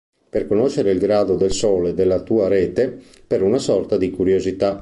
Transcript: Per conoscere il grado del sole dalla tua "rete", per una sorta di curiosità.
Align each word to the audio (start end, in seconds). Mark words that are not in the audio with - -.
Per 0.31 0.47
conoscere 0.47 0.89
il 0.89 0.97
grado 0.97 1.35
del 1.35 1.51
sole 1.53 1.93
dalla 1.93 2.21
tua 2.23 2.47
"rete", 2.47 2.99
per 3.27 3.43
una 3.43 3.59
sorta 3.59 3.97
di 3.97 4.09
curiosità. 4.09 4.79